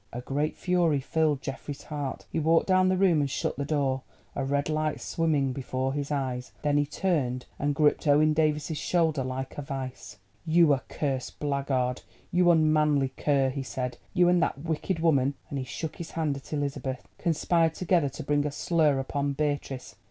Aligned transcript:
A 0.11 0.19
great 0.21 0.57
fury 0.57 0.99
filled 0.99 1.43
Geoffrey's 1.43 1.83
heart. 1.83 2.25
He 2.31 2.39
walked 2.39 2.65
down 2.65 2.89
the 2.89 2.97
room 2.97 3.19
and 3.21 3.29
shut 3.29 3.55
the 3.55 3.65
door, 3.65 4.01
a 4.35 4.43
red 4.43 4.67
light 4.67 4.99
swimming 4.99 5.53
before 5.53 5.93
his 5.93 6.09
eyes. 6.09 6.51
Then 6.63 6.77
he 6.77 6.87
turned 6.87 7.45
and 7.59 7.75
gripped 7.75 8.07
Owen 8.07 8.33
Davies's 8.33 8.79
shoulder 8.79 9.23
like 9.23 9.59
a 9.59 9.61
vice. 9.61 10.17
"You 10.43 10.73
accursed 10.73 11.37
blackguard—you 11.39 12.49
unmanly 12.49 13.09
cur!" 13.09 13.51
he 13.51 13.61
said; 13.61 13.99
"you 14.15 14.27
and 14.27 14.41
that 14.41 14.61
wicked 14.65 15.01
woman," 15.01 15.35
and 15.51 15.59
he 15.59 15.65
shook 15.65 15.97
his 15.97 16.09
hand 16.09 16.35
at 16.35 16.51
Elizabeth, 16.51 17.07
"conspired 17.19 17.75
together 17.75 18.09
to 18.09 18.23
bring 18.23 18.43
a 18.47 18.51
slur 18.51 18.97
upon 18.97 19.33
Beatrice. 19.33 19.97